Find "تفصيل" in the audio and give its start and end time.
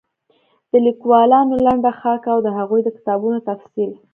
3.49-3.91